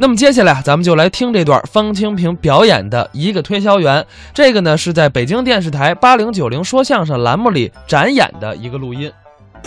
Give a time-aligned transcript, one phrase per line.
[0.00, 9.12] 那么接下来咱们就来听这段方清平表演的一个推销员，这个呢是在北京电视台八零九零说相声栏目里展演的一个录音。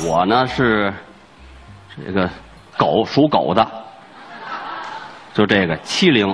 [0.07, 0.94] 我呢是
[2.05, 2.29] 这个
[2.78, 3.67] 狗属狗的，
[5.33, 6.34] 就这个七零。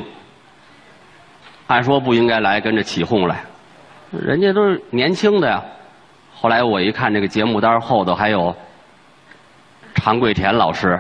[1.65, 3.43] 按说不应该来跟着起哄来，
[4.11, 5.61] 人家都是年轻的呀。
[6.35, 8.55] 后来我一看这个节目单后头还有
[9.95, 10.99] 常贵田老师。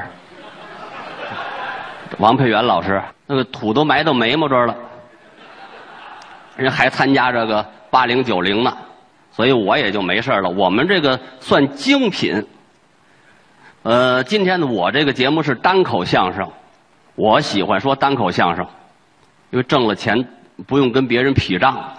[2.17, 4.75] 王佩元老师，那个土都埋到眉毛这儿了，
[6.55, 8.75] 人还参加这个八零九零呢，
[9.31, 10.49] 所以我也就没事了。
[10.49, 12.45] 我们这个算精品。
[13.83, 16.51] 呃，今天呢，我这个节目是单口相声，
[17.15, 18.65] 我喜欢说单口相声，
[19.51, 20.27] 因为挣了钱
[20.65, 21.93] 不用跟别人劈账，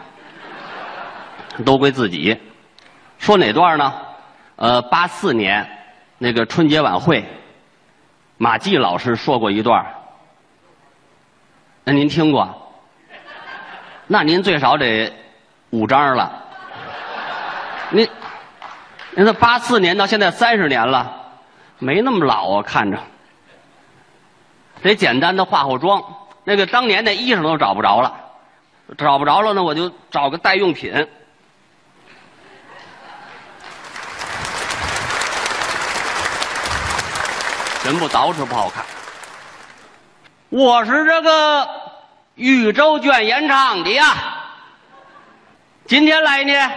[1.65, 2.37] 都归自己。
[3.19, 3.93] 说哪段呢？
[4.57, 5.67] 呃，八四年
[6.19, 7.25] 那个春节晚会，
[8.37, 9.87] 马季老师说过一段。
[11.89, 12.71] 那您听过？
[14.09, 15.11] 那您最少得
[15.71, 16.45] 五张了。
[17.89, 18.07] 您，
[19.13, 21.31] 您这八四年到现在三十年了，
[21.79, 22.99] 没那么老啊，看着。
[24.83, 26.05] 得简单的化化妆，
[26.45, 28.15] 那个当年那衣裳都找不着了，
[28.99, 30.93] 找不着了呢，我就找个代用品。
[30.93, 31.09] 人
[37.99, 38.85] 不捯饬不好看。
[40.51, 41.69] 我是这个
[42.39, 44.15] 宇宙卷烟厂的呀，
[45.87, 46.71] 今天来呢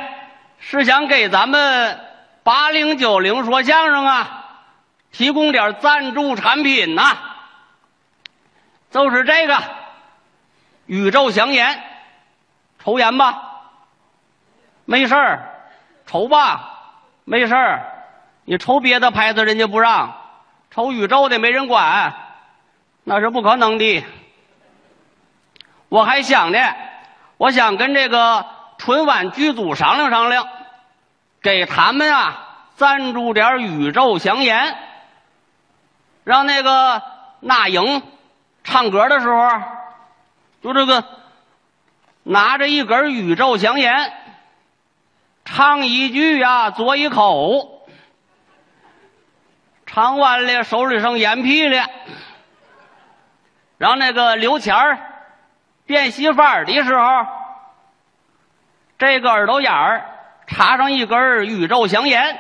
[0.58, 2.00] 是想给咱们
[2.42, 4.64] 八零九零说相声啊
[5.12, 7.16] 提供点赞助产品呐，
[8.90, 9.62] 就是这个
[10.88, 11.80] 宇宙香烟，
[12.84, 13.44] 抽烟吧，
[14.86, 15.62] 没事儿，
[16.08, 16.80] 抽吧，
[17.24, 17.86] 没事儿，
[18.46, 20.16] 你抽别的牌子人家不让，
[20.72, 22.16] 抽宇宙的没人管。
[23.04, 24.04] 那是不可能的。
[25.92, 26.58] 我还想呢，
[27.36, 28.46] 我想跟这个
[28.78, 30.48] 春晚剧组商量商量，
[31.42, 34.78] 给他们啊赞助点宇宙祥烟，
[36.24, 37.04] 让那个
[37.42, 38.04] 那英
[38.64, 39.50] 唱歌的时候，
[40.64, 41.04] 就这个
[42.24, 44.14] 拿着一根宇宙祥烟，
[45.44, 47.86] 唱一句呀，嘬一口，
[49.86, 51.86] 唱完了手里剩烟屁了。
[53.78, 55.11] 让那个刘谦儿
[55.86, 57.26] 变媳妇儿的时候，
[58.98, 60.06] 这个耳朵眼儿
[60.48, 62.40] 插上一根宇宙香烟，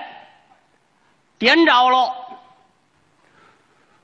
[1.37, 2.13] 点着喽，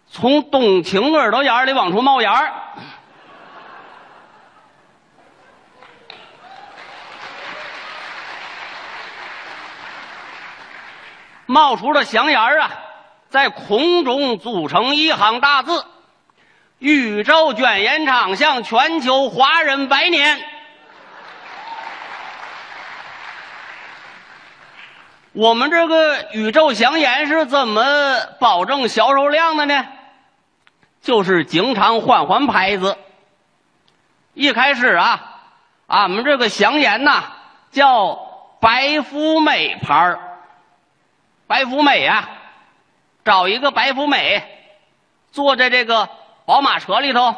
[0.07, 2.53] 从冬青耳朵眼里往出冒烟儿，
[11.45, 12.71] 冒出了香烟儿啊，
[13.29, 15.85] 在空中组成一行大字。
[16.79, 20.39] 宇宙卷烟厂向全球华人拜年。
[25.33, 27.83] 我们这个宇宙香烟是怎么
[28.39, 29.87] 保证销售量的呢？
[31.01, 32.97] 就是经常换换牌子。
[34.35, 35.41] 一开始啊，
[35.87, 37.23] 俺们这个香烟呐
[37.71, 38.15] 叫
[38.59, 40.19] 白富美牌儿。
[41.47, 42.29] 白富美啊，
[43.25, 44.43] 找一个白富美
[45.31, 46.07] 坐在这个。
[46.47, 47.35] 宝马车里头，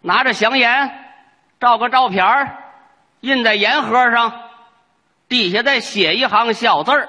[0.00, 1.04] 拿着香烟，
[1.60, 2.58] 照个照片
[3.20, 4.42] 印在烟盒上，
[5.28, 7.08] 底下再写一行小字儿：“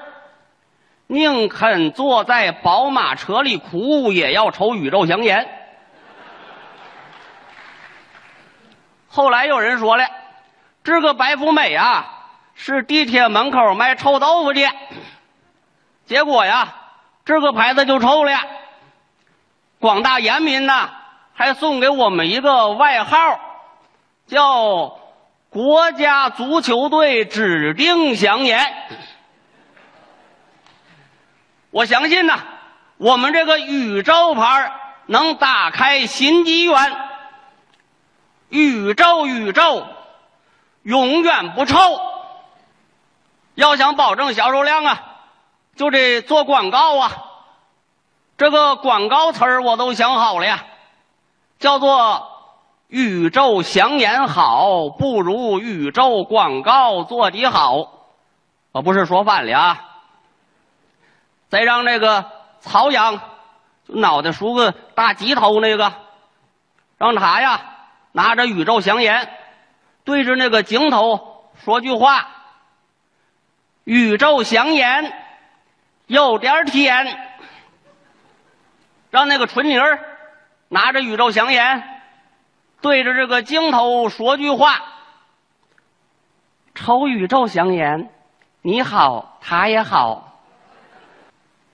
[1.08, 5.48] 宁肯坐在宝马车里哭，也要抽宇宙香烟。”
[9.10, 10.06] 后来有人说了，
[10.84, 12.06] 这个白富美啊，
[12.54, 14.64] 是地铁门口卖臭豆腐的，
[16.06, 16.72] 结果呀，
[17.24, 18.32] 这个牌子就臭了。
[19.80, 20.98] 广大烟民呐！
[21.40, 23.40] 还送给我们一个外号，
[24.26, 25.00] 叫
[25.48, 28.60] “国家足球队指定香烟”。
[31.72, 32.40] 我相信呐，
[32.98, 34.70] 我们这个宇宙牌
[35.06, 36.94] 能打开新机缘。
[38.50, 39.86] 宇宙，宇宙，
[40.82, 41.78] 永远不臭。
[43.54, 45.02] 要想保证销售量啊，
[45.74, 47.12] 就得做广告啊。
[48.36, 50.66] 这个广告词儿我都想好了呀。
[51.60, 52.26] 叫做
[52.88, 57.92] 宇宙祥言好，不如宇宙广告做的好。
[58.72, 59.84] 我不是说反了啊！
[61.48, 62.24] 再让那个
[62.60, 63.20] 曹阳，
[63.86, 65.92] 脑袋梳个大鸡头那个，
[66.96, 67.60] 让他呀
[68.12, 69.30] 拿着宇宙祥言，
[70.04, 72.26] 对着那个镜头说句话
[73.84, 75.12] ：“宇宙祥言
[76.06, 77.18] 有点甜。”
[79.10, 80.06] 让那个春妮儿。
[80.72, 81.82] 拿着宇宙祥烟，
[82.80, 84.80] 对着这个镜头说句话
[86.76, 88.08] ：“抽宇宙祥烟，
[88.62, 90.38] 你好，他也好。”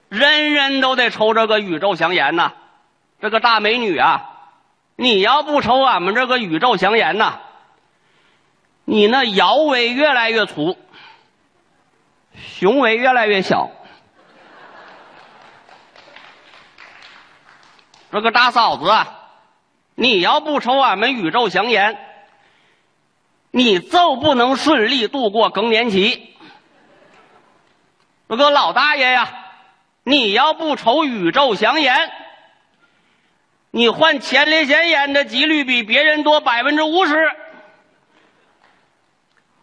[0.09, 2.53] 人人都得抽这个宇宙祥烟呐！
[3.21, 4.31] 这个大美女啊，
[4.97, 7.41] 你要不抽俺们这个宇宙祥烟呐，
[8.87, 10.79] 你那腰围越来越粗，
[12.35, 13.71] 胸围越来越小。
[18.17, 18.91] 这个大嫂子，
[19.95, 21.99] 你要不抽俺们宇宙香烟，
[23.51, 26.35] 你就不能顺利度过更年期。
[28.31, 29.29] 这个老大爷呀，
[30.03, 32.11] 你要不抽宇宙香烟，
[33.71, 37.31] 你患前列腺炎的几率比别人多百分之五十。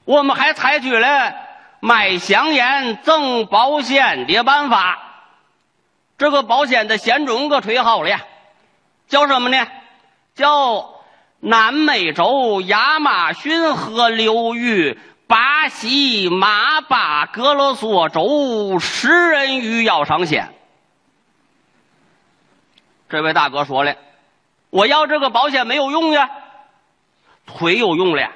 [0.06, 1.34] 我们还采取了
[1.80, 5.00] 买香烟赠保险的办法，
[6.20, 8.24] 这个保险的险种可忒好了呀。
[9.08, 9.68] 叫什么呢？
[10.36, 10.96] 叫
[11.40, 14.98] 南美洲亚马逊河流域
[15.28, 20.54] 巴西马巴格罗索州食人鱼咬伤险。
[23.10, 23.96] 这位大哥说了，
[24.72, 26.30] 我要这个保险没有用呀，
[27.46, 28.32] 腿有用了。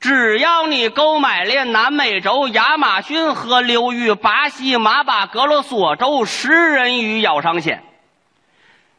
[0.00, 7.82] 只要你购买了南美洲亚马逊河流域巴西马巴格罗索州食人鱼咬伤险。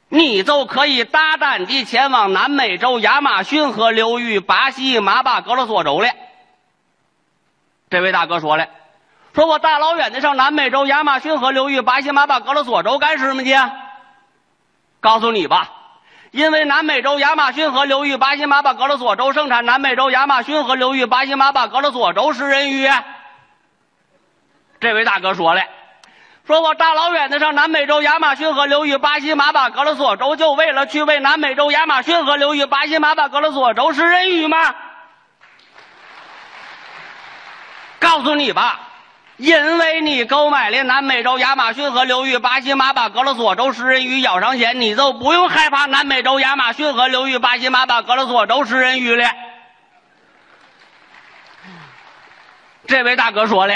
[0.10, 6.10] 你就可以大胆地前往南美洲亚马逊河流域巴西马巴格罗索州了。
[7.90, 8.68] 这位大哥说了，
[9.34, 13.54] 说我大老远的上南美洲亚马逊河流域巴西马巴格罗索州干什么去？
[15.02, 15.72] 告诉你吧，
[16.32, 22.88] 因为南美洲亚马逊河流域巴西马巴格罗索州盛产南美洲亚马逊河流域巴西马巴格罗索州食人鱼。
[24.80, 25.62] 这位大哥说了。
[26.48, 34.74] 说我大老远的上南美洲亚马逊河流域巴西马巴格罗索州，就为了去喂南美洲亚马逊河流域巴西马巴格罗索州食人鱼吗？
[38.00, 38.80] 告诉你吧，
[39.36, 49.30] 因为你购买了南美洲亚马逊河流域巴西马巴格罗索州食人鱼咬伤险，你就不用害怕南美洲亚马逊河流域巴西马巴格罗索州食人鱼了。
[52.88, 53.76] 这位大哥说了。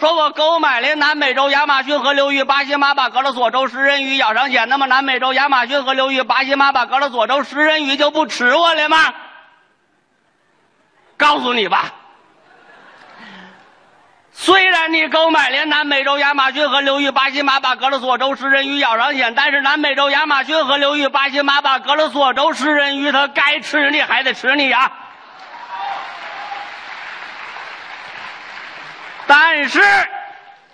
[0.00, 9.12] 说我购买了南美洲亚马逊河流域巴西马巴格勒索州食人鱼咬伤险，那么南美洲亚马逊河流域巴西马巴格勒索州食人鱼就不吃我了吗？
[11.18, 11.92] 告诉你吧，
[14.32, 24.90] 虽然你购买了南美洲亚马逊河流域巴西马巴格勒索州食人鱼咬伤险，但是南美洲亚马逊河流域巴西马巴格勒索州食人鱼它该吃你还得吃你呀。
[29.32, 29.80] 但是，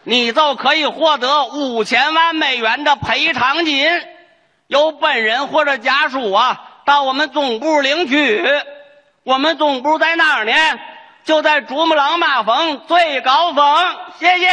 [0.04, 3.86] 你就可以获得五千万美元的赔偿金，
[4.66, 8.42] 由本人或者家属啊到我们总部领取。
[9.24, 10.54] 我们总部在哪儿呢？
[11.24, 13.96] 就在珠穆朗玛峰最高峰。
[14.18, 14.48] 谢谢。